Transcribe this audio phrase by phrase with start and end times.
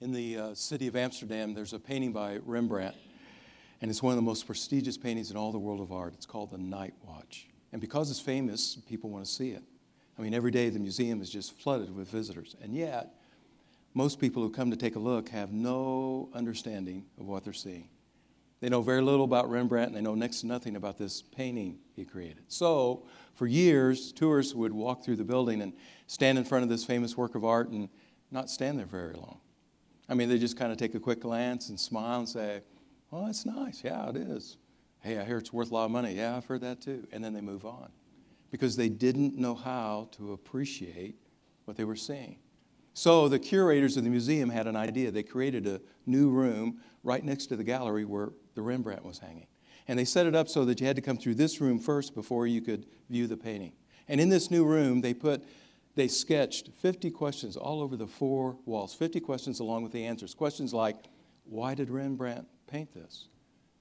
[0.00, 2.94] in the uh, city of Amsterdam, there's a painting by Rembrandt,
[3.82, 6.14] and it's one of the most prestigious paintings in all the world of art.
[6.14, 7.48] It's called The Night Watch.
[7.72, 9.62] And because it's famous, people want to see it.
[10.18, 12.56] I mean, every day the museum is just flooded with visitors.
[12.62, 13.14] And yet,
[13.94, 17.88] most people who come to take a look have no understanding of what they're seeing.
[18.60, 21.78] They know very little about Rembrandt, and they know next to nothing about this painting
[21.94, 22.44] he created.
[22.48, 23.04] So,
[23.34, 25.72] for years, tourists would walk through the building and
[26.06, 27.88] stand in front of this famous work of art and
[28.30, 29.40] not stand there very long.
[30.10, 32.62] I mean, they just kind of take a quick glance and smile and say,
[33.12, 33.84] Well, it's nice.
[33.84, 34.56] Yeah, it is.
[34.98, 36.14] Hey, I hear it's worth a lot of money.
[36.14, 37.06] Yeah, I've heard that too.
[37.12, 37.90] And then they move on
[38.50, 41.14] because they didn't know how to appreciate
[41.64, 42.38] what they were seeing.
[42.92, 45.12] So the curators of the museum had an idea.
[45.12, 49.46] They created a new room right next to the gallery where the Rembrandt was hanging.
[49.86, 52.16] And they set it up so that you had to come through this room first
[52.16, 53.72] before you could view the painting.
[54.08, 55.44] And in this new room, they put
[56.00, 60.32] they sketched 50 questions all over the four walls, 50 questions along with the answers.
[60.32, 60.96] Questions like,
[61.44, 63.28] why did Rembrandt paint this?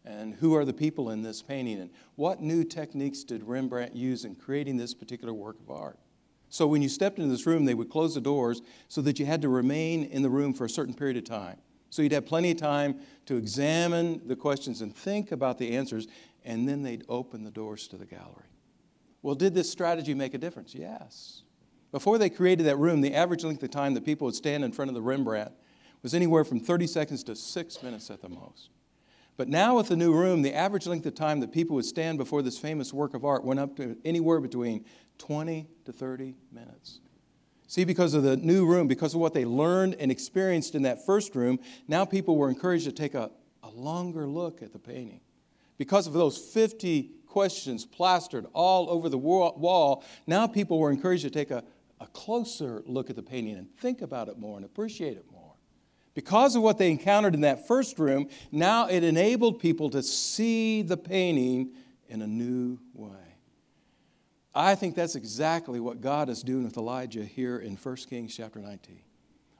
[0.03, 1.79] And who are the people in this painting?
[1.79, 5.97] And what new techniques did Rembrandt use in creating this particular work of art?
[6.49, 9.25] So when you stepped into this room, they would close the doors so that you
[9.25, 11.55] had to remain in the room for a certain period of time.
[11.89, 16.05] So you'd have plenty of time to examine the questions and think about the answers,
[16.43, 18.49] and then they'd open the doors to the gallery.
[19.21, 20.75] Well, did this strategy make a difference?
[20.75, 21.43] Yes.
[21.91, 24.71] Before they created that room, the average length of time that people would stand in
[24.71, 25.51] front of the Rembrandt
[26.03, 28.69] was anywhere from 30 seconds to six minutes at the most.
[29.37, 32.17] But now, with the new room, the average length of time that people would stand
[32.17, 34.85] before this famous work of art went up to anywhere between
[35.17, 36.99] 20 to 30 minutes.
[37.67, 41.05] See, because of the new room, because of what they learned and experienced in that
[41.05, 43.31] first room, now people were encouraged to take a,
[43.63, 45.21] a longer look at the painting.
[45.77, 51.29] Because of those 50 questions plastered all over the wall, now people were encouraged to
[51.29, 51.63] take a,
[51.99, 55.53] a closer look at the painting and think about it more and appreciate it more.
[56.13, 60.81] Because of what they encountered in that first room, now it enabled people to see
[60.81, 61.71] the painting
[62.07, 63.15] in a new way.
[64.53, 68.59] I think that's exactly what God is doing with Elijah here in 1 Kings chapter
[68.59, 68.99] 19.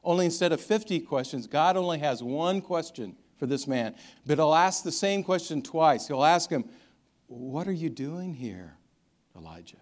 [0.03, 3.95] Only instead of 50 questions, God only has one question for this man.
[4.25, 6.07] But he'll ask the same question twice.
[6.07, 6.65] He'll ask him,
[7.27, 8.77] What are you doing here,
[9.35, 9.77] Elijah?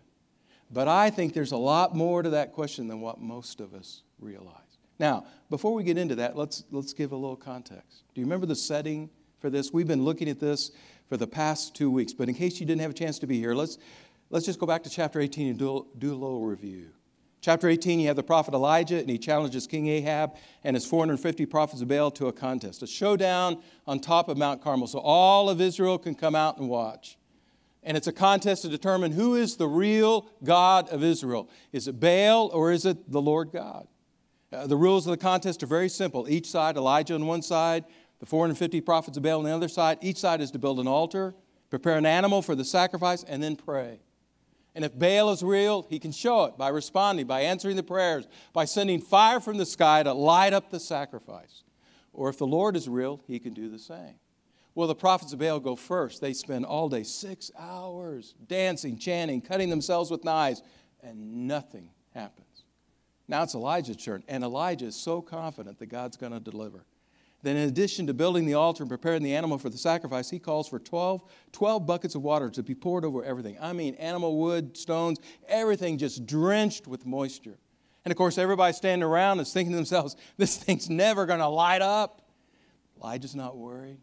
[0.72, 4.04] But I think there's a lot more to that question than what most of us
[4.20, 4.54] realize.
[5.00, 8.04] Now, before we get into that, let's, let's give a little context.
[8.14, 9.72] Do you remember the setting for this?
[9.72, 10.72] We've been looking at this
[11.08, 13.40] for the past two weeks, but in case you didn't have a chance to be
[13.40, 13.78] here, let's,
[14.30, 16.90] Let's just go back to chapter 18 and do, do a little review.
[17.40, 20.36] Chapter 18, you have the prophet Elijah, and he challenges King Ahab
[20.66, 24.62] and his 450 prophets of Baal to a contest, a showdown on top of Mount
[24.62, 27.17] Carmel, so all of Israel can come out and watch.
[27.88, 31.50] And it's a contest to determine who is the real God of Israel.
[31.72, 33.88] Is it Baal or is it the Lord God?
[34.52, 36.28] Uh, the rules of the contest are very simple.
[36.28, 37.86] Each side, Elijah on one side,
[38.20, 40.88] the 450 prophets of Baal on the other side, each side is to build an
[40.88, 41.34] altar,
[41.70, 44.02] prepare an animal for the sacrifice, and then pray.
[44.75, 48.28] And if Baal is real, he can show it by responding, by answering the prayers,
[48.52, 51.64] by sending fire from the sky to light up the sacrifice.
[52.12, 54.16] Or if the Lord is real, he can do the same.
[54.78, 56.22] Well, the prophets of Baal go first.
[56.22, 60.62] They spend all day, six hours, dancing, chanting, cutting themselves with knives,
[61.02, 62.64] and nothing happens.
[63.28, 66.86] Now it's Elijah's turn, and Elijah is so confident that God's going to deliver.
[67.42, 70.38] Then, in addition to building the altar and preparing the animal for the sacrifice, he
[70.38, 71.24] calls for 12,
[71.54, 73.58] 12 buckets of water to be poured over everything.
[73.60, 75.18] I mean, animal wood, stones,
[75.48, 77.58] everything just drenched with moisture.
[78.06, 81.48] And of course, everybody standing around is thinking to themselves, this thing's never going to
[81.48, 82.22] light up.
[83.02, 83.98] Elijah's not worried.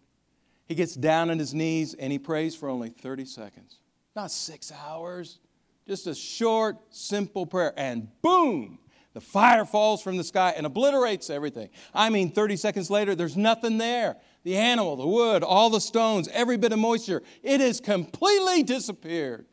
[0.66, 3.78] He gets down on his knees and he prays for only 30 seconds,
[4.16, 5.38] not six hours,
[5.86, 7.74] just a short, simple prayer.
[7.76, 8.78] And boom,
[9.12, 11.68] the fire falls from the sky and obliterates everything.
[11.92, 14.16] I mean, 30 seconds later, there's nothing there.
[14.42, 19.46] The animal, the wood, all the stones, every bit of moisture, it has completely disappeared.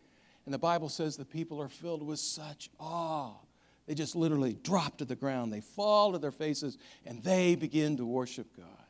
[0.46, 3.34] And the Bible says the people are filled with such awe.
[3.88, 5.54] They just literally drop to the ground.
[5.54, 8.81] They fall to their faces and they begin to worship God.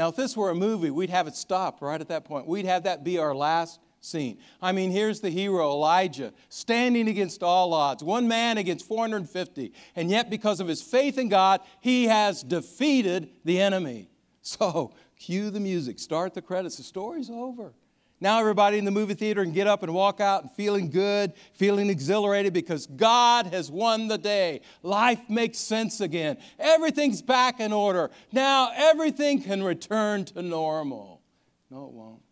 [0.00, 2.46] Now, if this were a movie, we'd have it stop right at that point.
[2.46, 4.38] We'd have that be our last scene.
[4.62, 9.74] I mean, here's the hero, Elijah, standing against all odds, one man against 450.
[9.94, 14.08] And yet, because of his faith in God, he has defeated the enemy.
[14.42, 16.78] So, cue the music, start the credits.
[16.78, 17.74] The story's over.
[18.22, 21.32] Now, everybody in the movie theater can get up and walk out and feeling good,
[21.54, 24.60] feeling exhilarated because God has won the day.
[24.82, 26.36] Life makes sense again.
[26.58, 28.10] Everything's back in order.
[28.30, 31.22] Now, everything can return to normal.
[31.70, 32.22] No, it won't.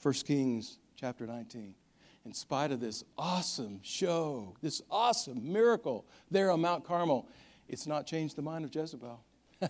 [0.00, 1.74] 1 Kings chapter 19.
[2.24, 7.28] In spite of this awesome show, this awesome miracle there on Mount Carmel,
[7.68, 9.24] it's not changed the mind of Jezebel.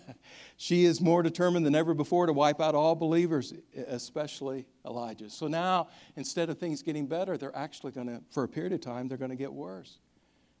[0.57, 3.53] she is more determined than ever before to wipe out all believers,
[3.87, 5.29] especially Elijah.
[5.29, 8.81] So now, instead of things getting better, they're actually going to, for a period of
[8.81, 9.97] time, they're going to get worse.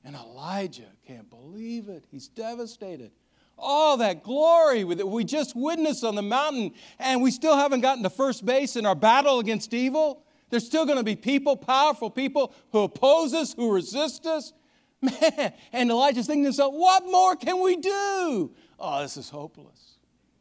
[0.03, 2.05] And Elijah can't believe it.
[2.09, 3.11] He's devastated.
[3.57, 8.03] All that glory that we just witnessed on the mountain, and we still haven't gotten
[8.03, 10.23] to first base in our battle against evil.
[10.49, 14.53] There's still going to be people, powerful people, who oppose us, who resist us.
[15.01, 18.51] Man, and Elijah's thinking to himself, what more can we do?
[18.79, 19.97] Oh, this is hopeless.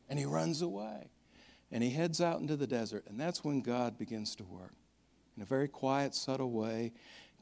[0.08, 1.10] And he runs away.
[1.70, 3.04] And he heads out into the desert.
[3.08, 4.74] And that's when God begins to work.
[5.36, 6.92] In a very quiet, subtle way,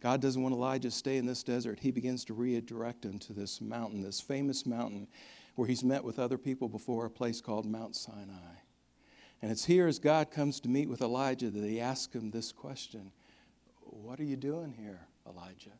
[0.00, 1.78] God doesn't want Elijah to stay in this desert.
[1.81, 5.08] He begins to redirect him to this mountain, this famous mountain
[5.54, 8.56] where he's met with other people before, a place called Mount Sinai.
[9.43, 12.52] And it's here as God comes to meet with Elijah that he asks him this
[12.52, 13.12] question
[13.81, 15.72] What are you doing here, Elijah?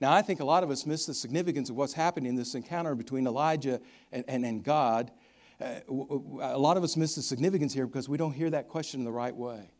[0.00, 2.54] Now, I think a lot of us miss the significance of what's happening in this
[2.54, 3.80] encounter between Elijah
[4.12, 5.10] and, and, and God.
[5.60, 9.00] Uh, a lot of us miss the significance here because we don't hear that question
[9.00, 9.70] in the right way.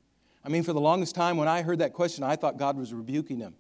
[0.45, 2.93] I mean, for the longest time, when I heard that question, I thought God was
[2.93, 3.55] rebuking him.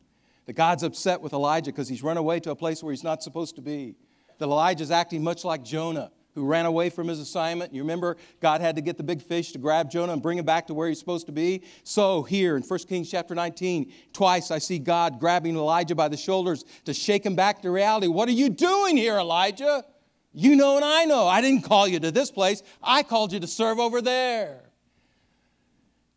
[0.46, 3.22] That God's upset with Elijah because he's run away to a place where he's not
[3.22, 3.96] supposed to be.
[4.38, 7.72] That Elijah's acting much like Jonah, who ran away from his assignment.
[7.72, 10.44] You remember God had to get the big fish to grab Jonah and bring him
[10.44, 11.62] back to where he's supposed to be?
[11.84, 16.16] So here in 1 Kings chapter 19, twice I see God grabbing Elijah by the
[16.16, 18.08] shoulders to shake him back to reality.
[18.08, 19.84] What are you doing here, Elijah?
[20.32, 21.28] You know and I know.
[21.28, 22.62] I didn't call you to this place.
[22.82, 24.62] I called you to serve over there.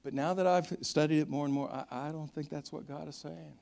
[0.03, 2.87] But now that I've studied it more and more, I, I don't think that's what
[2.87, 3.53] God is saying.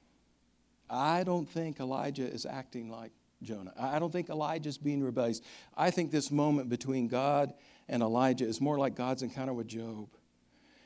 [0.89, 3.11] I don't think Elijah is acting like
[3.45, 3.73] Jonah.
[3.79, 5.41] I don't think Elijah's being rebellious.
[5.77, 7.53] I think this moment between God
[7.87, 10.09] and Elijah is more like God's encounter with Job.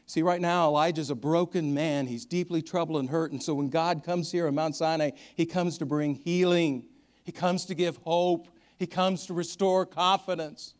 [0.05, 2.07] See, right now, Elijah's a broken man.
[2.07, 3.31] He's deeply troubled and hurt.
[3.31, 6.85] And so when God comes here on Mount Sinai, he comes to bring healing,
[7.23, 8.47] he comes to give hope,
[8.77, 10.73] he comes to restore confidence.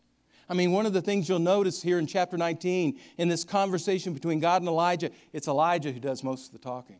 [0.49, 4.13] I mean, one of the things you'll notice here in chapter 19, in this conversation
[4.13, 6.99] between God and Elijah, it's Elijah who does most of the talking.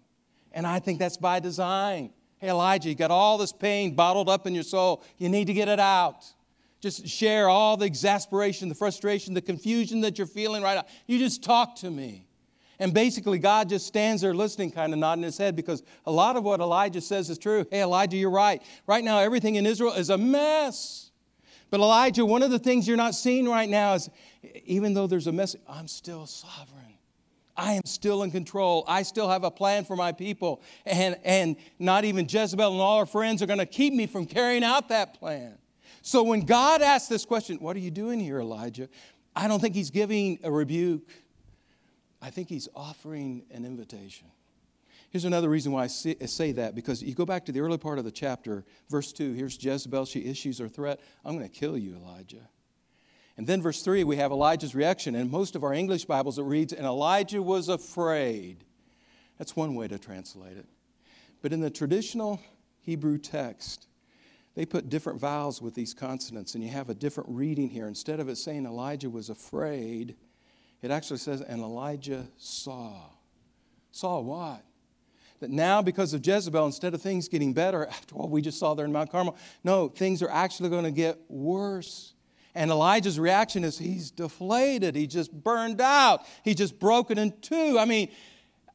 [0.52, 2.12] And I think that's by design.
[2.40, 5.04] Hey, Elijah, you got all this pain bottled up in your soul.
[5.18, 6.26] You need to get it out.
[6.80, 10.86] Just share all the exasperation, the frustration, the confusion that you're feeling right now.
[11.06, 12.26] You just talk to me.
[12.80, 16.38] And basically, God just stands there listening, kind of nodding his head because a lot
[16.38, 17.66] of what Elijah says is true.
[17.70, 18.62] Hey, Elijah, you're right.
[18.88, 21.12] Right now, everything in Israel is a mess.
[21.70, 24.10] But Elijah, one of the things you're not seeing right now is
[24.64, 26.79] even though there's a mess, I'm still sovereign.
[27.60, 28.86] I am still in control.
[28.88, 30.62] I still have a plan for my people.
[30.86, 34.26] And, and not even Jezebel and all her friends are going to keep me from
[34.26, 35.58] carrying out that plan.
[36.02, 38.88] So when God asks this question, What are you doing here, Elijah?
[39.36, 41.10] I don't think he's giving a rebuke.
[42.22, 44.28] I think he's offering an invitation.
[45.10, 48.00] Here's another reason why I say that because you go back to the early part
[48.00, 49.34] of the chapter, verse 2.
[49.34, 50.06] Here's Jezebel.
[50.06, 52.48] She issues her threat I'm going to kill you, Elijah.
[53.40, 55.16] And then, verse 3, we have Elijah's reaction.
[55.16, 58.66] And most of our English Bibles, it reads, And Elijah was afraid.
[59.38, 60.66] That's one way to translate it.
[61.42, 62.42] But in the traditional
[62.82, 63.88] Hebrew text,
[64.56, 67.88] they put different vowels with these consonants, and you have a different reading here.
[67.88, 70.18] Instead of it saying Elijah was afraid,
[70.82, 73.04] it actually says, And Elijah saw.
[73.92, 74.66] Saw what?
[75.40, 78.74] That now, because of Jezebel, instead of things getting better, after all we just saw
[78.74, 82.16] there in Mount Carmel, no, things are actually going to get worse.
[82.56, 84.96] And Elijah's reaction is he's deflated.
[84.96, 86.26] He just burned out.
[86.44, 87.78] He just broken in two.
[87.80, 88.10] I mean,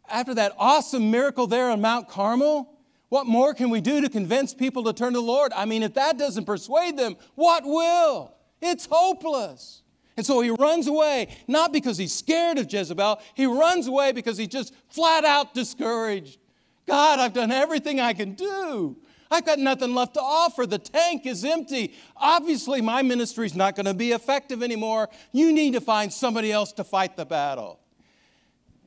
[0.09, 2.71] after that awesome miracle there on Mount Carmel,
[3.09, 5.53] what more can we do to convince people to turn to the Lord?
[5.55, 8.35] I mean, if that doesn't persuade them, what will?
[8.61, 9.83] It's hopeless.
[10.17, 14.39] And so he runs away, not because he's scared of Jezebel, he runs away because
[14.39, 16.39] he's just flat out discouraged.
[16.87, 18.97] God, I've done everything I can do.
[19.31, 20.67] I've got nothing left to offer.
[20.67, 21.95] The tank is empty.
[22.17, 25.09] Obviously, my ministry is not going to be effective anymore.
[25.33, 27.81] You need to find somebody else to fight the battle.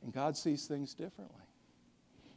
[0.02, 1.34] And God sees things differently.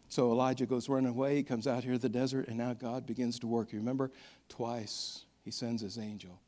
[0.09, 1.37] So Elijah goes running away.
[1.37, 3.71] He comes out here to the desert, and now God begins to work.
[3.71, 4.11] You remember?
[4.49, 6.39] Twice he sends his angel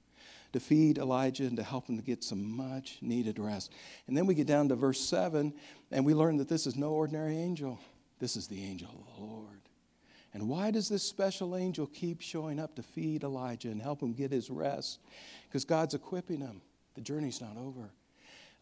[0.51, 3.71] to feed Elijah and to help him to get some much needed rest.
[4.07, 5.53] And then we get down to verse 7,
[5.91, 7.79] and we learn that this is no ordinary angel.
[8.19, 9.52] This is the angel of the Lord.
[10.33, 14.13] And why does this special angel keep showing up to feed Elijah and help him
[14.13, 14.99] get his rest?
[15.47, 16.61] Because God's equipping him.
[16.95, 17.91] The journey's not over.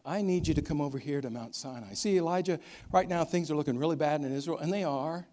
[0.04, 1.94] I need you to come over here to Mount Sinai.
[1.94, 2.58] See, Elijah,
[2.90, 5.26] right now things are looking really bad in Israel, and they are.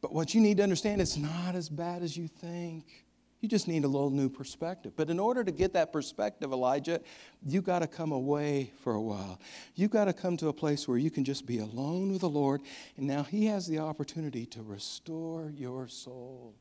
[0.00, 3.04] But what you need to understand, it's not as bad as you think.
[3.40, 4.92] You just need a little new perspective.
[4.96, 7.00] But in order to get that perspective, Elijah,
[7.42, 9.40] you got to come away for a while.
[9.74, 12.28] You got to come to a place where you can just be alone with the
[12.28, 12.60] Lord.
[12.98, 16.54] And now He has the opportunity to restore your soul.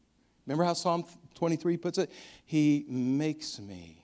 [0.45, 1.03] Remember how Psalm
[1.35, 2.09] 23 puts it?
[2.45, 3.98] He makes me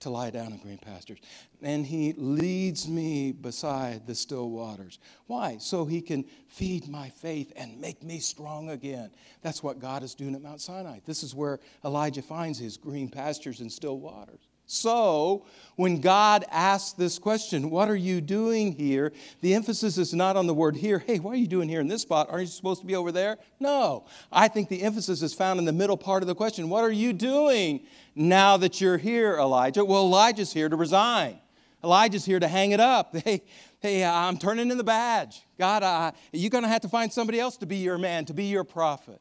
[0.00, 1.18] to lie down in green pastures.
[1.62, 4.98] And he leads me beside the still waters.
[5.26, 5.58] Why?
[5.58, 9.10] So he can feed my faith and make me strong again.
[9.42, 11.00] That's what God is doing at Mount Sinai.
[11.06, 14.49] This is where Elijah finds his green pastures and still waters.
[14.72, 19.12] So, when God asks this question, What are you doing here?
[19.40, 21.00] the emphasis is not on the word here.
[21.10, 22.28] Hey, what are you doing here in this spot?
[22.30, 23.38] Aren't you supposed to be over there?
[23.58, 24.04] No.
[24.30, 26.92] I think the emphasis is found in the middle part of the question What are
[26.92, 27.80] you doing
[28.14, 29.84] now that you're here, Elijah?
[29.84, 31.40] Well, Elijah's here to resign.
[31.82, 33.16] Elijah's here to hang it up.
[33.24, 33.42] Hey,
[33.80, 35.42] hey I'm turning in the badge.
[35.58, 38.34] God, uh, you're going to have to find somebody else to be your man, to
[38.34, 39.20] be your prophet.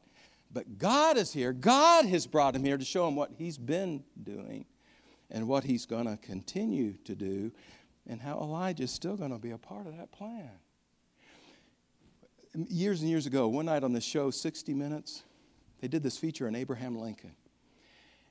[0.51, 1.53] But God is here.
[1.53, 4.65] God has brought him here to show him what he's been doing
[5.31, 7.51] and what he's going to continue to do,
[8.07, 10.49] and how Elijah is still going to be a part of that plan.
[12.67, 15.23] Years and years ago, one night on the show, 60 Minutes,
[15.81, 17.35] they did this feature on Abraham Lincoln.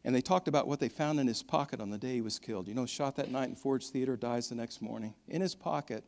[0.05, 2.39] And they talked about what they found in his pocket on the day he was
[2.39, 2.69] killed.
[2.69, 5.15] You know, shot that night in Ford's Theater, dies the next morning.
[5.29, 6.05] In his pocket,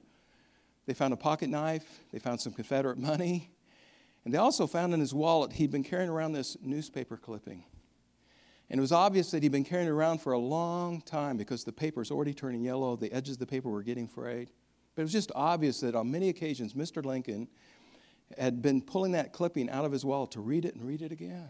[0.87, 3.51] they found a pocket knife, they found some Confederate money,
[4.25, 7.65] and they also found in his wallet he'd been carrying around this newspaper clipping.
[8.71, 11.65] And it was obvious that he'd been carrying it around for a long time because
[11.65, 14.51] the paper was already turning yellow, the edges of the paper were getting frayed.
[14.95, 17.05] But it was just obvious that on many occasions, Mr.
[17.05, 17.49] Lincoln
[18.39, 21.11] had been pulling that clipping out of his wallet to read it and read it
[21.11, 21.49] again.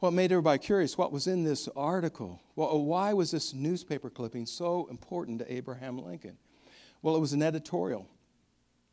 [0.00, 2.42] What made everybody curious, what was in this article?
[2.54, 6.36] Well, oh, why was this newspaper clipping so important to Abraham Lincoln?
[7.00, 8.06] Well, it was an editorial.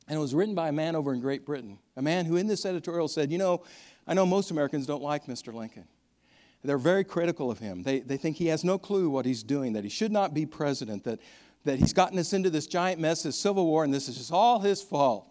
[0.07, 2.47] And it was written by a man over in Great Britain, a man who in
[2.47, 3.63] this editorial said, You know,
[4.07, 5.53] I know most Americans don't like Mr.
[5.53, 5.85] Lincoln.
[6.63, 7.83] They're very critical of him.
[7.83, 10.45] They, they think he has no clue what he's doing, that he should not be
[10.45, 11.19] president, that,
[11.65, 14.31] that he's gotten us into this giant mess, this civil war, and this is just
[14.31, 15.27] all his fault.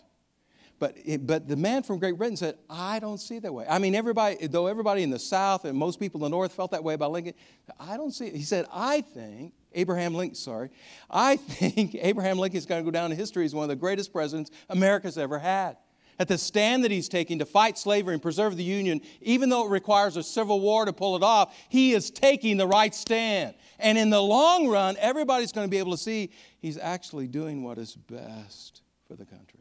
[0.81, 0.97] But,
[1.27, 3.67] but the man from Great Britain said, I don't see that way.
[3.69, 6.71] I mean, everybody, though everybody in the South and most people in the North felt
[6.71, 7.35] that way about Lincoln,
[7.79, 8.35] I don't see it.
[8.35, 10.71] He said, I think, Abraham Lincoln, sorry,
[11.11, 13.77] I think Abraham Lincoln is going to go down in history as one of the
[13.77, 15.77] greatest presidents America's ever had
[16.21, 19.67] at the stand that he's taking to fight slavery and preserve the Union, even though
[19.67, 23.55] it requires a civil war to pull it off, he is taking the right stand.
[23.79, 27.65] And in the long run, everybody's going to be able to see he's actually doing
[27.65, 29.61] what is best for the country.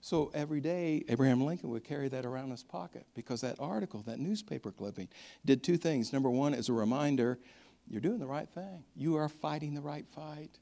[0.00, 4.18] So every day, Abraham Lincoln would carry that around his pocket because that article, that
[4.18, 5.08] newspaper clipping,
[5.44, 6.14] did two things.
[6.14, 7.38] Number one, as a reminder,
[7.86, 10.58] you're doing the right thing, you are fighting the right fight.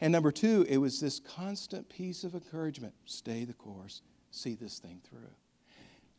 [0.00, 4.78] And number two, it was this constant piece of encouragement stay the course, see this
[4.78, 5.30] thing through.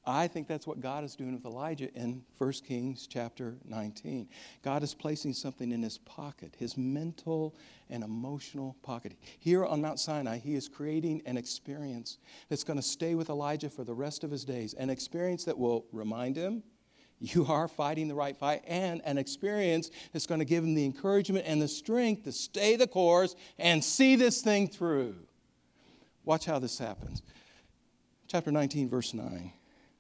[0.04, 4.28] I think that's what God is doing with Elijah in 1 Kings chapter 19.
[4.64, 7.56] God is placing something in his pocket, his mental
[7.88, 9.14] and emotional pocket.
[9.40, 12.18] Here on Mount Sinai, he is creating an experience
[12.50, 15.58] that's going to stay with Elijah for the rest of his days, an experience that
[15.58, 16.64] will remind him
[17.20, 20.84] you are fighting the right fight, and an experience that's going to give him the
[20.84, 25.16] encouragement and the strength to stay the course and see this thing through.
[26.26, 27.22] Watch how this happens
[28.32, 29.52] chapter 19, verse 9.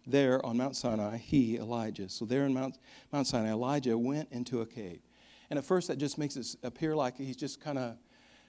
[0.07, 2.77] There on Mount Sinai, he, Elijah, so there in Mount,
[3.11, 5.01] Mount Sinai, Elijah went into a cave.
[5.49, 7.97] And at first, that just makes it appear like he's just kind of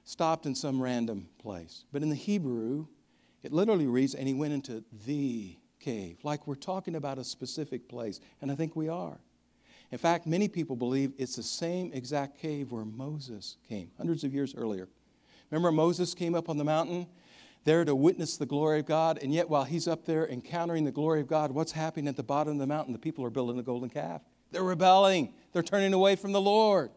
[0.05, 1.85] stopped in some random place.
[1.91, 2.87] But in the Hebrew,
[3.43, 7.89] it literally reads, and he went into the cave, like we're talking about a specific
[7.89, 8.21] place.
[8.41, 9.19] And I think we are.
[9.91, 14.33] In fact, many people believe it's the same exact cave where Moses came hundreds of
[14.33, 14.89] years earlier.
[15.51, 17.09] Remember, Moses came up on the mountain
[17.65, 19.19] there to witness the glory of God.
[19.23, 22.23] And yet, while he's up there encountering the glory of God, what's happening at the
[22.23, 22.93] bottom of the mountain?
[22.93, 24.23] The people are building a golden calf.
[24.51, 26.91] They're rebelling, they're turning away from the Lord.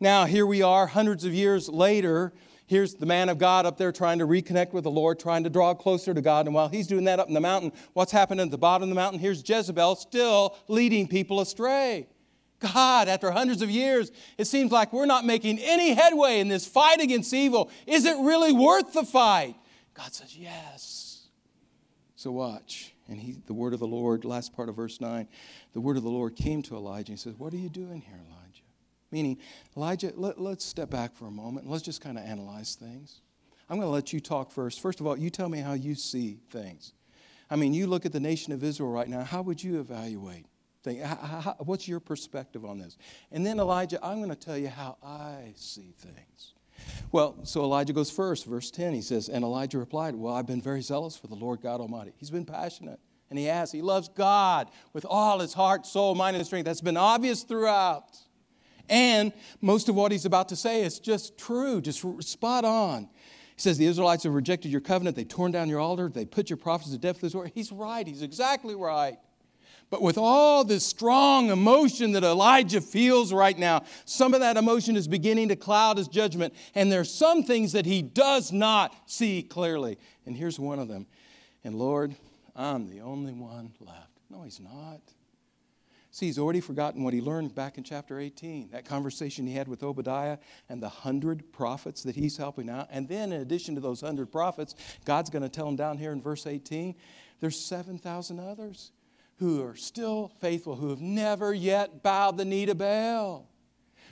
[0.00, 2.32] Now, here we are, hundreds of years later.
[2.66, 5.50] Here's the man of God up there trying to reconnect with the Lord, trying to
[5.50, 6.46] draw closer to God.
[6.46, 8.88] And while he's doing that up in the mountain, what's happening at the bottom of
[8.90, 9.18] the mountain?
[9.18, 12.08] Here's Jezebel still leading people astray.
[12.60, 16.66] God, after hundreds of years, it seems like we're not making any headway in this
[16.66, 17.70] fight against evil.
[17.86, 19.56] Is it really worth the fight?
[19.98, 21.26] God says, Yes.
[22.14, 22.94] So watch.
[23.08, 25.28] And he, the word of the Lord, last part of verse 9,
[25.72, 27.12] the word of the Lord came to Elijah.
[27.12, 28.62] He says, What are you doing here, Elijah?
[29.10, 29.38] Meaning,
[29.76, 33.20] Elijah, let, let's step back for a moment and let's just kind of analyze things.
[33.68, 34.80] I'm going to let you talk first.
[34.80, 36.92] First of all, you tell me how you see things.
[37.50, 40.46] I mean, you look at the nation of Israel right now, how would you evaluate
[40.82, 41.04] things?
[41.04, 42.96] How, how, what's your perspective on this?
[43.32, 46.54] And then, Elijah, I'm going to tell you how I see things.
[47.10, 48.92] Well, so Elijah goes first, verse 10.
[48.92, 52.12] He says, And Elijah replied, Well, I've been very zealous for the Lord God Almighty.
[52.16, 53.00] He's been passionate.
[53.30, 53.70] And he has.
[53.70, 56.64] He loves God with all his heart, soul, mind, and strength.
[56.64, 58.16] That's been obvious throughout.
[58.88, 63.02] And most of what he's about to say is just true, just spot on.
[63.02, 65.16] He says, The Israelites have rejected your covenant.
[65.16, 66.08] They've torn down your altar.
[66.08, 67.20] They put your prophets to death.
[67.54, 68.06] He's right.
[68.06, 69.18] He's exactly right.
[69.90, 74.96] But with all this strong emotion that Elijah feels right now, some of that emotion
[74.96, 76.54] is beginning to cloud his judgment.
[76.74, 79.98] And there's some things that he does not see clearly.
[80.26, 81.06] And here's one of them.
[81.64, 82.14] And Lord,
[82.54, 84.10] I'm the only one left.
[84.28, 85.00] No, he's not.
[86.10, 89.68] See, he's already forgotten what he learned back in chapter 18, that conversation he had
[89.68, 92.88] with Obadiah and the hundred prophets that he's helping out.
[92.90, 96.12] And then, in addition to those hundred prophets, God's going to tell him down here
[96.12, 96.94] in verse 18,
[97.40, 98.90] there's 7,000 others
[99.38, 103.48] who are still faithful, who have never yet bowed the knee to Baal.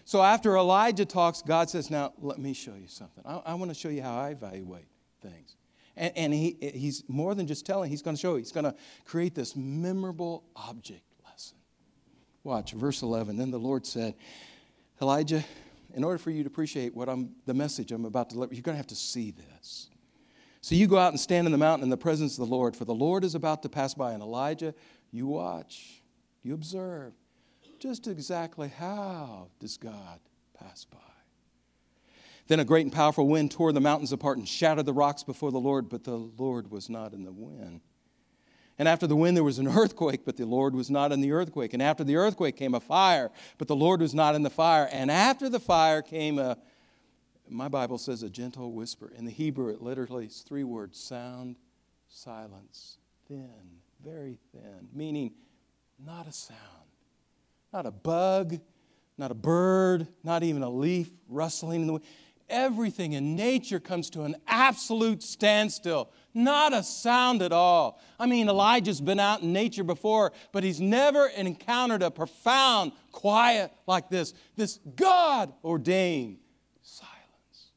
[0.04, 3.24] So after Elijah talks, God says, Now, let me show you something.
[3.26, 4.86] I, I want to show you how I evaluate
[5.20, 5.56] things.
[5.96, 8.74] And, and he, he's more than just telling, he's going to show, he's going to
[9.04, 11.56] create this memorable object lesson.
[12.44, 13.36] Watch, verse 11.
[13.36, 14.14] Then the Lord said,
[15.02, 15.44] Elijah,
[15.94, 18.62] in order for you to appreciate what I'm, the message I'm about to deliver, you're
[18.62, 19.88] going to have to see this.
[20.60, 22.76] So you go out and stand in the mountain in the presence of the Lord,
[22.76, 24.12] for the Lord is about to pass by.
[24.12, 24.74] And Elijah
[25.10, 26.02] you watch,
[26.42, 27.12] you observe
[27.78, 30.20] just exactly how does God
[30.58, 30.98] pass by.
[32.48, 35.50] Then a great and powerful wind tore the mountains apart and shattered the rocks before
[35.50, 37.80] the Lord, but the Lord was not in the wind.
[38.78, 41.32] And after the wind, there was an earthquake, but the Lord was not in the
[41.32, 41.72] earthquake.
[41.72, 44.88] And after the earthquake came a fire, but the Lord was not in the fire.
[44.92, 46.56] And after the fire came a,
[47.48, 49.12] my Bible says, a gentle whisper.
[49.16, 51.56] In the Hebrew, it literally is three words sound,
[52.08, 53.75] silence, thin
[54.06, 55.32] very thin, meaning
[56.04, 56.60] not a sound,
[57.72, 58.60] not a bug,
[59.18, 62.04] not a bird, not even a leaf rustling in the wind.
[62.48, 68.00] Everything in nature comes to an absolute standstill, not a sound at all.
[68.20, 73.72] I mean, Elijah's been out in nature before, but he's never encountered a profound quiet
[73.88, 76.38] like this this God ordained
[76.82, 77.72] silence.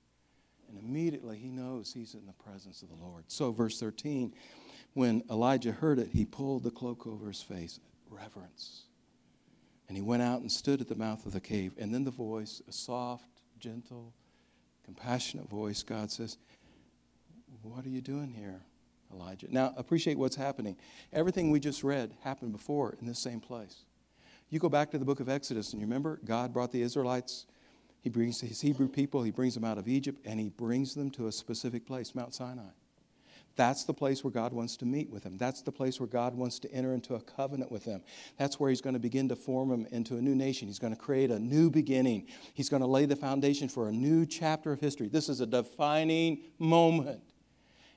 [0.67, 3.23] And immediately he knows he's in the presence of the Lord.
[3.27, 4.31] So, verse 13
[4.93, 7.79] when Elijah heard it, he pulled the cloak over his face,
[8.09, 8.83] reverence.
[9.87, 11.73] And he went out and stood at the mouth of the cave.
[11.77, 13.27] And then the voice, a soft,
[13.59, 14.13] gentle,
[14.83, 16.37] compassionate voice, God says,
[17.61, 18.61] What are you doing here,
[19.13, 19.47] Elijah?
[19.49, 20.75] Now, appreciate what's happening.
[21.13, 23.83] Everything we just read happened before in this same place.
[24.49, 27.45] You go back to the book of Exodus, and you remember God brought the Israelites,
[28.01, 31.11] He brings his Hebrew people, He brings them out of Egypt, and He brings them
[31.11, 32.71] to a specific place, Mount Sinai.
[33.59, 35.37] That's the place where God wants to meet with him.
[35.37, 38.01] That's the place where God wants to enter into a covenant with him.
[38.37, 40.69] That's where He's going to begin to form him into a new nation.
[40.69, 42.27] He's going to create a new beginning.
[42.53, 45.09] He's going to lay the foundation for a new chapter of history.
[45.09, 47.19] This is a defining moment.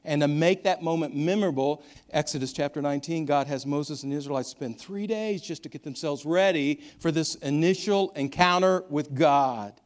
[0.04, 4.48] And to make that moment memorable, Exodus chapter 19, God has Moses and the Israelites
[4.48, 9.80] spend three days just to get themselves ready for this initial encounter with God.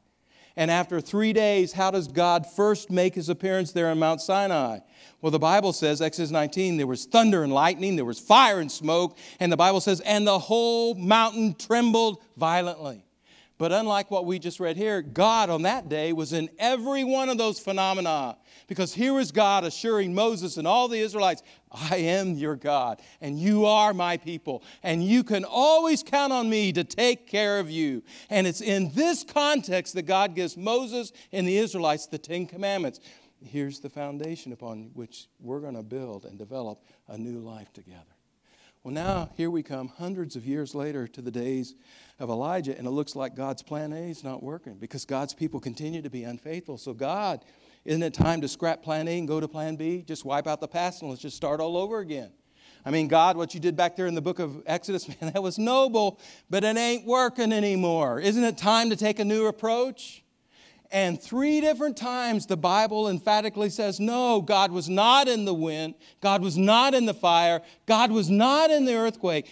[0.56, 4.78] And after three days, how does God first make his appearance there on Mount Sinai?
[5.20, 8.72] Well, the Bible says, Exodus 19, there was thunder and lightning, there was fire and
[8.72, 13.05] smoke, and the Bible says, and the whole mountain trembled violently.
[13.58, 17.30] But unlike what we just read here, God on that day was in every one
[17.30, 18.36] of those phenomena.
[18.66, 21.42] Because here is God assuring Moses and all the Israelites,
[21.72, 26.50] I am your God, and you are my people, and you can always count on
[26.50, 28.02] me to take care of you.
[28.28, 33.00] And it's in this context that God gives Moses and the Israelites the Ten Commandments.
[33.42, 38.15] Here's the foundation upon which we're going to build and develop a new life together.
[38.86, 41.74] Well, now here we come hundreds of years later to the days
[42.20, 45.58] of Elijah, and it looks like God's plan A is not working because God's people
[45.58, 46.78] continue to be unfaithful.
[46.78, 47.44] So, God
[47.84, 50.04] isn't it time to scrap plan A and go to plan B?
[50.06, 52.30] Just wipe out the past and let's just start all over again.
[52.84, 55.42] I mean, God, what you did back there in the book of Exodus, man, that
[55.42, 58.20] was noble, but it ain't working anymore.
[58.20, 60.22] Isn't it time to take a new approach?
[60.92, 65.94] And three different times the Bible emphatically says, no, God was not in the wind,
[66.20, 69.50] God was not in the fire, God was not in the earthquake,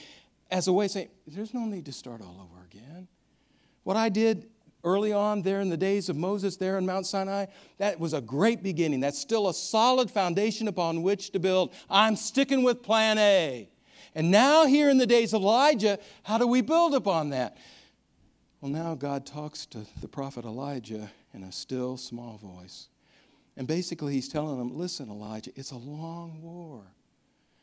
[0.50, 3.08] as a way of saying, there's no need to start all over again.
[3.82, 4.48] What I did
[4.84, 7.46] early on there in the days of Moses there in Mount Sinai,
[7.78, 9.00] that was a great beginning.
[9.00, 11.74] That's still a solid foundation upon which to build.
[11.90, 13.68] I'm sticking with plan A.
[14.14, 17.56] And now, here in the days of Elijah, how do we build upon that?
[18.60, 22.88] Well, now God talks to the prophet Elijah in a still small voice.
[23.56, 26.82] And basically, he's telling him, Listen, Elijah, it's a long war.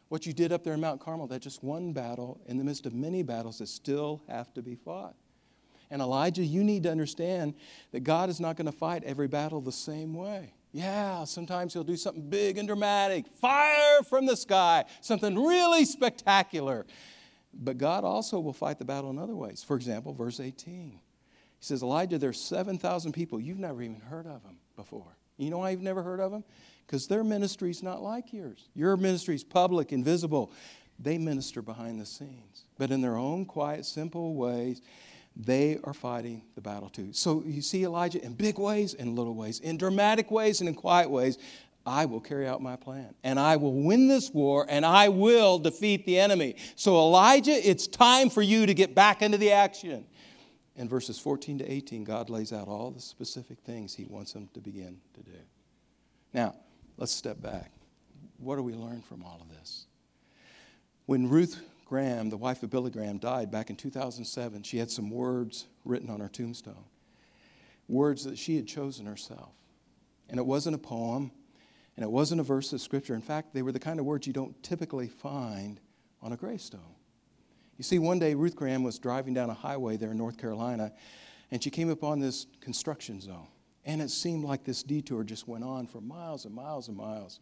[0.10, 2.86] What you did up there in Mount Carmel, that's just one battle in the midst
[2.86, 5.15] of many battles that still have to be fought.
[5.89, 7.53] And Elijah, you need to understand
[7.91, 10.53] that God is not going to fight every battle the same way.
[10.71, 16.86] Yeah, sometimes he'll do something big and dramatic, fire from the sky, something really spectacular.
[17.53, 19.63] But God also will fight the battle in other ways.
[19.63, 20.97] For example, verse 18.
[21.62, 23.39] He says, Elijah, there's 7,000 people.
[23.39, 25.15] You've never even heard of them before.
[25.38, 26.43] You know why you've never heard of them?
[26.88, 28.67] Because their ministry is not like yours.
[28.74, 30.52] Your ministry is public invisible.
[30.97, 32.65] they minister behind the scenes.
[32.80, 34.82] But in their own quiet, simple ways,
[35.36, 37.13] they are fighting the battle too.
[37.13, 40.74] So you see Elijah in big ways and little ways, in dramatic ways and in
[40.74, 41.38] quiet ways.
[41.84, 45.58] I will carry out my plan and I will win this war and I will
[45.58, 46.56] defeat the enemy.
[46.76, 50.06] So, Elijah, it's time for you to get back into the action.
[50.75, 54.49] In verses 14 to 18, God lays out all the specific things he wants them
[54.53, 55.38] to begin to do.
[56.34, 56.55] Now,
[56.97, 57.71] let's step back.
[58.38, 59.86] What do we learn from all of this?
[61.05, 65.10] When Ruth Graham, the wife of Billy Graham, died back in 2007, she had some
[65.10, 66.86] words written on her tombstone.
[67.89, 69.51] Words that she had chosen herself.
[70.29, 71.31] And it wasn't a poem,
[71.97, 73.13] and it wasn't a verse of scripture.
[73.13, 75.81] In fact, they were the kind of words you don't typically find
[76.21, 76.95] on a gravestone.
[77.82, 80.91] You see, one day Ruth Graham was driving down a highway there in North Carolina,
[81.50, 83.48] and she came upon this construction zone.
[83.86, 87.39] And it seemed like this detour just went on for miles and miles and miles.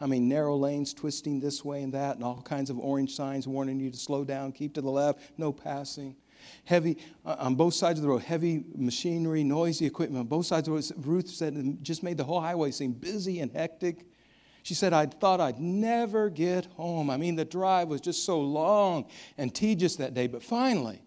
[0.00, 3.46] I mean, narrow lanes twisting this way and that, and all kinds of orange signs
[3.46, 6.16] warning you to slow down, keep to the left, no passing.
[6.64, 10.66] Heavy, uh, on both sides of the road, heavy machinery, noisy equipment on both sides
[10.66, 11.06] of the road.
[11.06, 14.04] Ruth said it just made the whole highway seem busy and hectic.
[14.66, 17.08] She said, I thought I'd never get home.
[17.08, 19.06] I mean, the drive was just so long
[19.38, 20.26] and tedious that day.
[20.26, 21.00] But finally,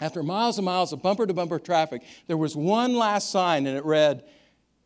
[0.00, 3.76] after miles and miles of bumper to bumper traffic, there was one last sign, and
[3.76, 4.22] it read,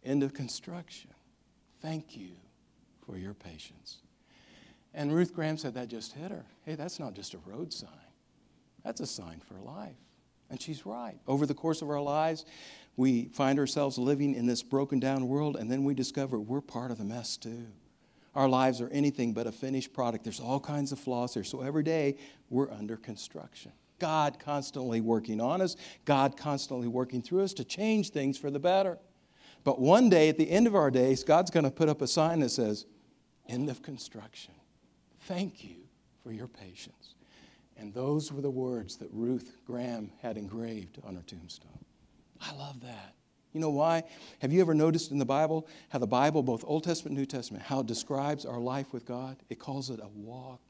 [0.03, 1.11] End of construction.
[1.83, 2.31] Thank you
[3.05, 3.99] for your patience.
[4.95, 6.47] And Ruth Graham said that just hit her.
[6.65, 7.91] Hey, that's not just a road sign,
[8.83, 9.99] that's a sign for life.
[10.49, 11.19] And she's right.
[11.29, 12.47] Over the course of our lives,
[12.97, 16.91] we find ourselves living in this broken down world, and then we discover we're part
[16.91, 17.67] of the mess too.
[18.35, 20.25] Our lives are anything but a finished product.
[20.25, 21.45] There's all kinds of flaws there.
[21.45, 22.17] So every day,
[22.49, 23.73] we're under construction.
[23.99, 28.59] God constantly working on us, God constantly working through us to change things for the
[28.59, 28.99] better.
[29.65, 32.09] But one day, at the end of our days, God's going to put up a
[32.09, 32.87] sign that says,
[33.49, 34.55] End of construction.
[35.21, 35.77] Thank you
[36.23, 37.15] for your patience.
[37.77, 41.85] And those were the words that Ruth Graham had engraved on her tombstone.
[42.41, 43.15] I love that.
[43.53, 44.05] You know why?
[44.41, 47.27] Have you ever noticed in the Bible how the Bible, both Old Testament and New
[47.27, 49.37] Testament, how it describes our life with God?
[49.51, 50.61] It calls it a walk.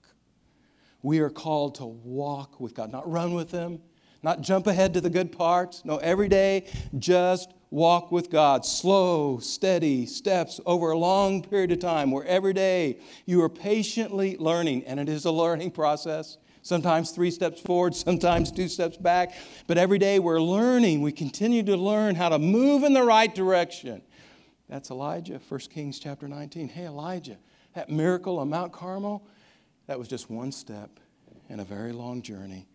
[1.03, 3.81] We are called to walk with God, not run with Him,
[4.23, 5.85] not jump ahead to the good parts.
[5.85, 6.67] No, every day,
[6.99, 8.65] just walk with God.
[8.65, 14.37] Slow, steady steps over a long period of time where every day you are patiently
[14.39, 16.37] learning, and it is a learning process.
[16.63, 19.35] Sometimes three steps forward, sometimes two steps back.
[19.67, 21.03] But every day we're learning.
[21.03, 24.03] We continue to learn how to move in the right direction.
[24.69, 26.69] That's Elijah, 1 Kings chapter 19.
[26.69, 27.37] Hey, Elijah,
[27.75, 29.27] that miracle on Mount Carmel,
[29.87, 31.01] that was just one step
[31.49, 32.69] in a very long journey.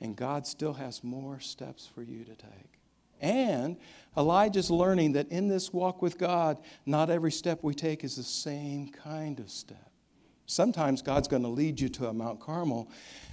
[0.00, 2.80] And God still has more steps for you to take.
[3.20, 3.76] And
[4.16, 8.22] Elijah's learning that in this walk with God, not every step we take is the
[8.22, 9.91] same kind of step.
[10.52, 12.90] Sometimes God's going to lead you to a Mount Carmel,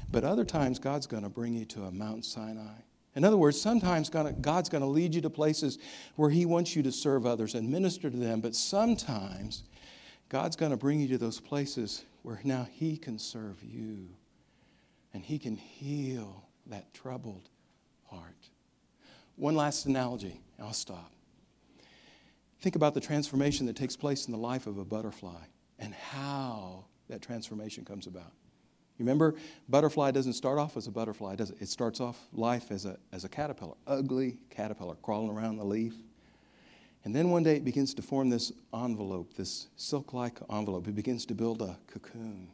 [0.09, 2.77] but other times God's going to bring you to a Mount Sinai.
[3.13, 5.79] In other words, sometimes God's going to lead you to places
[6.15, 9.63] where He wants you to serve others and minister to them, but sometimes
[10.29, 14.07] God's going to bring you to those places where now He can serve you
[15.13, 17.49] and He can heal that troubled
[18.05, 18.49] heart.
[19.35, 21.11] One last analogy, I'll stop.
[22.61, 25.43] Think about the transformation that takes place in the life of a butterfly
[25.77, 28.31] and how that transformation comes about.
[28.97, 29.35] You remember,
[29.69, 31.57] butterfly doesn't start off as a butterfly, does it?
[31.61, 35.93] It starts off life as a, as a caterpillar, ugly caterpillar crawling around the leaf.
[37.05, 40.87] And then one day it begins to form this envelope, this silk like envelope.
[40.87, 42.49] It begins to build a cocoon.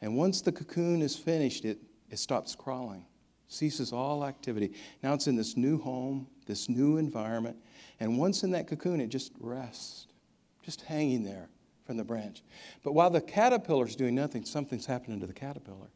[0.00, 1.78] And once the cocoon is finished, it,
[2.10, 3.06] it stops crawling,
[3.46, 4.72] ceases all activity.
[5.00, 7.56] Now it's in this new home, this new environment.
[8.00, 10.08] And once in that cocoon, it just rests,
[10.64, 11.48] just hanging there
[11.84, 12.42] from the branch.
[12.82, 15.88] But while the caterpillar is doing nothing, something's happening to the caterpillar.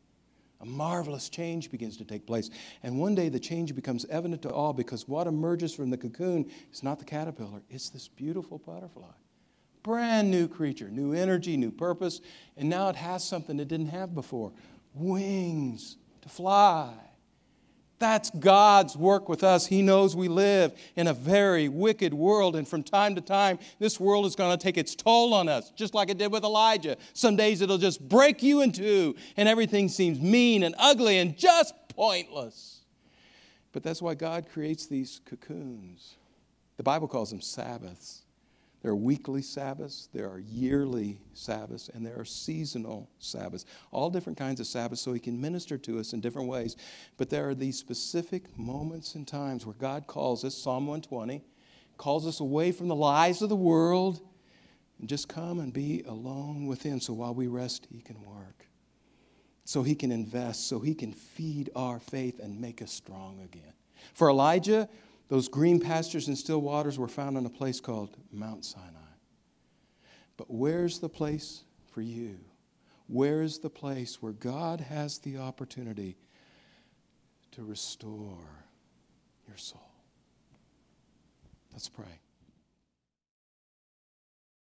[0.61, 2.51] A marvelous change begins to take place.
[2.83, 6.51] And one day the change becomes evident to all because what emerges from the cocoon
[6.73, 9.13] is not the caterpillar, it's this beautiful butterfly.
[9.83, 12.21] Brand new creature, new energy, new purpose,
[12.57, 14.53] and now it has something it didn't have before
[14.95, 16.93] wings to fly.
[17.99, 19.67] That's God's work with us.
[19.67, 23.99] He knows we live in a very wicked world, and from time to time, this
[23.99, 26.99] world is going to take its toll on us, just like it did with Elijah.
[27.15, 31.39] Some days it'll just break you in two, and everything seems mean and ugly and
[31.39, 32.81] just pointless.
[33.73, 36.17] But that's why God creates these cocoons.
[36.77, 38.26] The Bible calls them Sabbaths.
[38.83, 43.65] There are weekly Sabbaths, there are yearly Sabbaths, and there are seasonal Sabbaths.
[43.91, 46.77] All different kinds of Sabbaths, so He can minister to us in different ways.
[47.17, 51.43] But there are these specific moments and times where God calls us, Psalm 120,
[51.97, 54.21] calls us away from the lies of the world
[55.01, 58.67] and just come and be alone with Him so while we rest, He can work.
[59.65, 63.73] so he can invest, so he can feed our faith and make us strong again.
[64.15, 64.89] For Elijah,
[65.29, 68.85] those green pastures and still waters were found in a place called Mount Sinai.
[70.37, 72.39] But where's the place for you?
[73.09, 76.17] Where is the place where God has the opportunity
[77.53, 78.67] to restore
[79.49, 79.91] your soul?
[81.73, 82.21] Let's pray.